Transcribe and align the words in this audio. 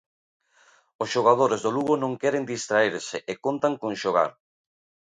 Os 1.01 1.11
xogadores 1.13 1.59
do 1.65 1.73
Lugo 1.75 1.95
non 2.03 2.13
queren 2.21 2.49
distraerse 2.53 3.17
e 3.31 3.33
contan 3.45 3.73
con 3.81 3.91
xogar. 4.01 4.29